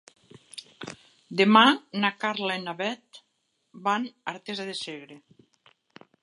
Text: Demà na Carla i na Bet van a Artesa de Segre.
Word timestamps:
Demà 1.41 1.61
na 2.05 2.11
Carla 2.23 2.55
i 2.61 2.63
na 2.63 2.75
Bet 2.79 3.21
van 3.89 4.09
a 4.13 4.35
Artesa 4.35 4.67
de 4.71 4.77
Segre. 4.81 5.21